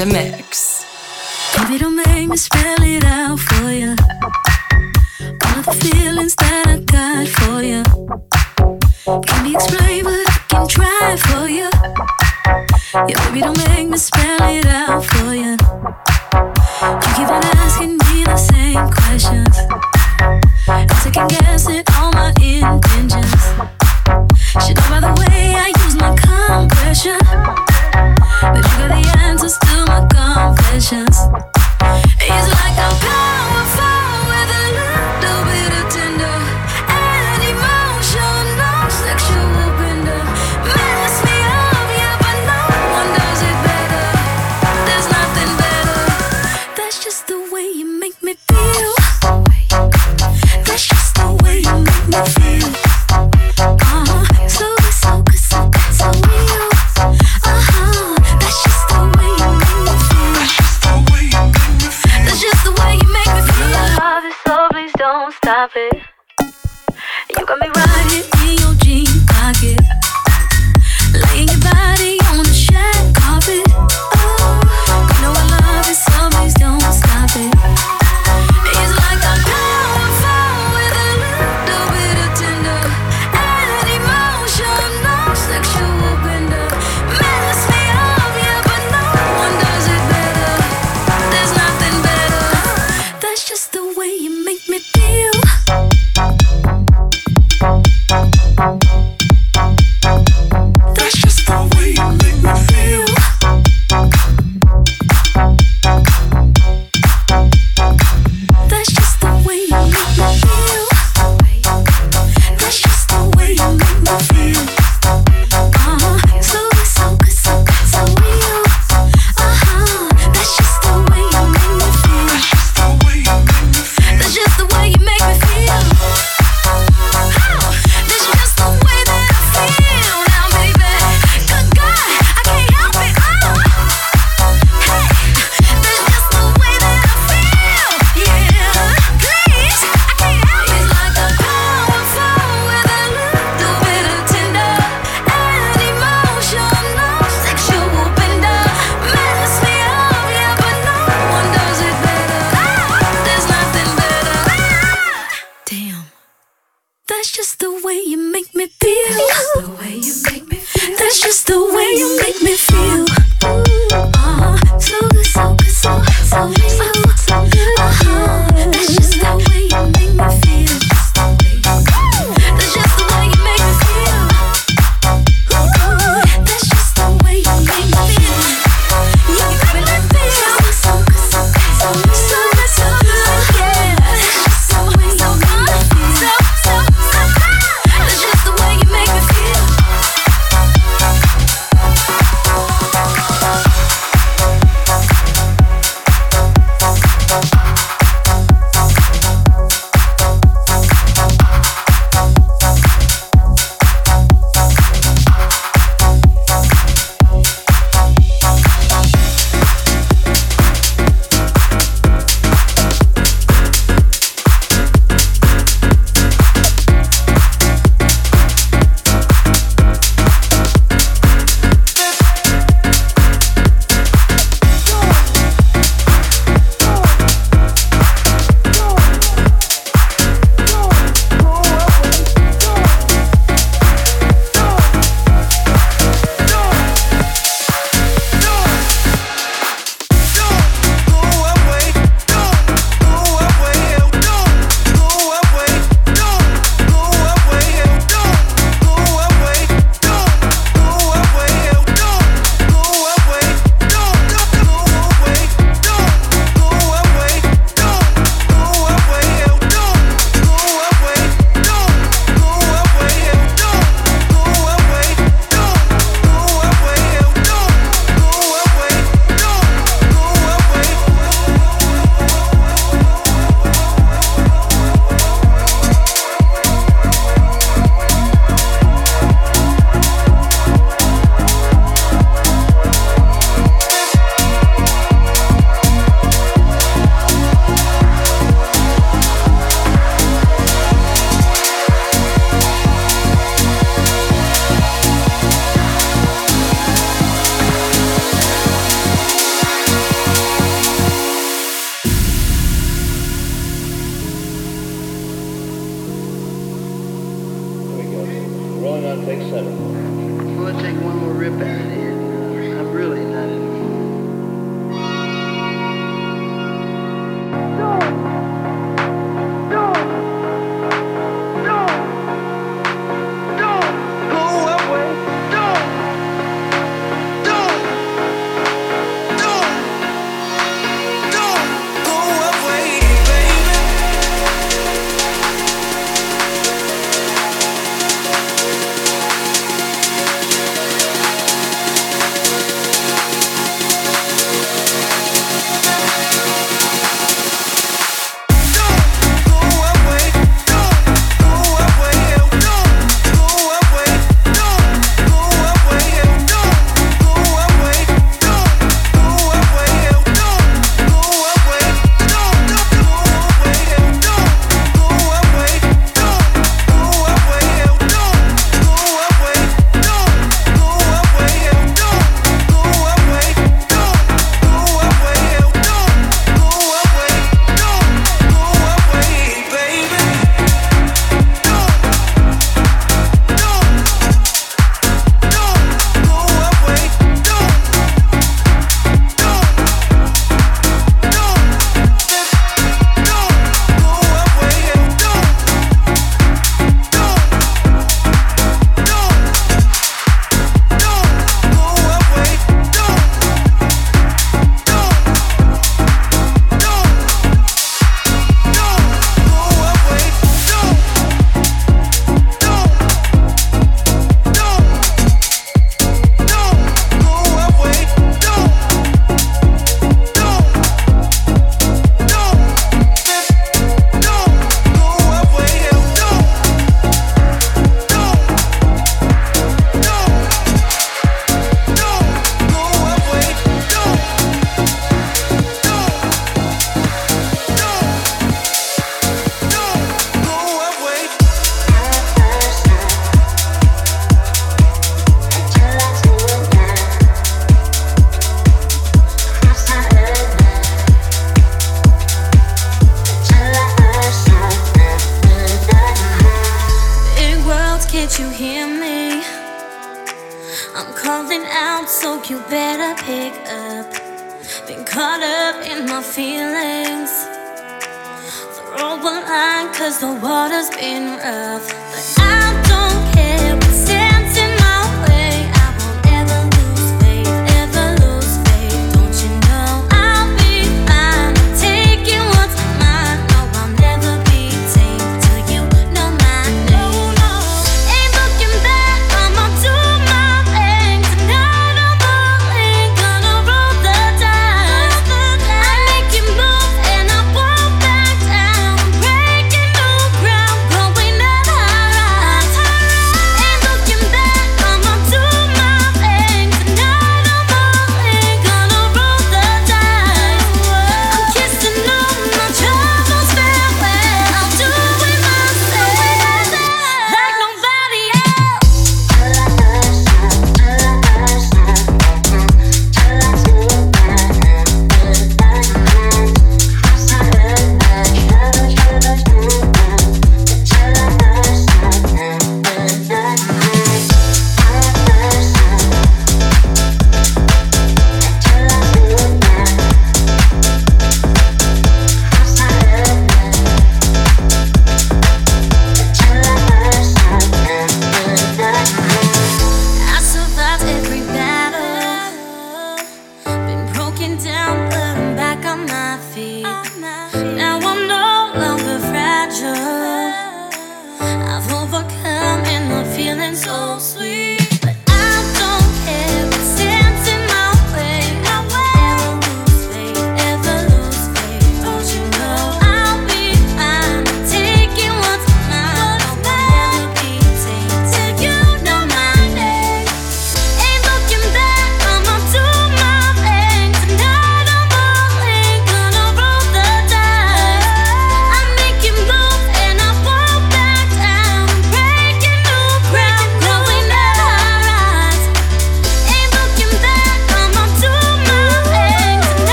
[0.00, 0.53] In the mix.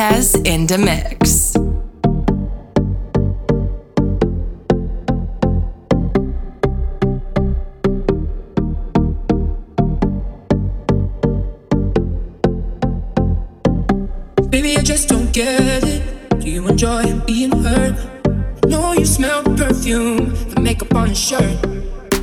[0.00, 1.52] Bartez in the mix.
[14.48, 16.40] Baby, I just don't get it.
[16.40, 17.96] Do you enjoy being hurt?
[18.64, 21.60] No, you smell perfume, the makeup on your shirt.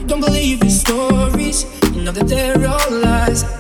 [0.08, 3.57] Don't believe your stories, you know that they're all lies.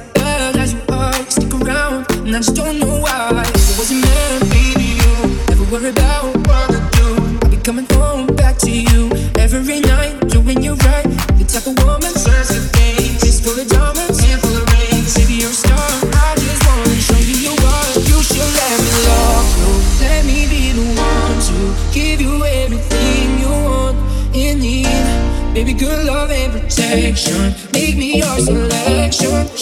[2.27, 5.11] And I just don't know why It wasn't meant, baby, you
[5.47, 7.07] never worry about what I do.
[7.41, 9.09] I'll be coming home back to you
[9.39, 11.07] every night, doing you right.
[11.39, 15.15] The type of woman serves the games, just full of diamonds and full of rings.
[15.15, 15.79] Baby, you're a star.
[15.79, 17.91] I just wanna show you you are.
[17.95, 19.71] You should let me love you,
[20.03, 21.57] let me be the one to
[21.95, 23.95] give you everything you want
[24.35, 25.07] and need.
[25.53, 27.55] Baby, good love and protection.
[27.71, 29.56] Make me your selection.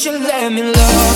[0.00, 1.09] Should let me love